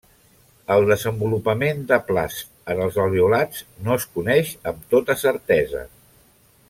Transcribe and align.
El 0.75 0.85
desenvolupament 0.91 1.83
de 1.91 1.99
plasts 2.07 2.71
en 2.75 2.81
els 2.87 2.97
alveolats 3.05 3.61
no 3.89 3.99
es 4.01 4.09
coneix 4.17 4.55
amb 4.73 4.89
tota 4.95 5.19
certesa. 5.27 5.85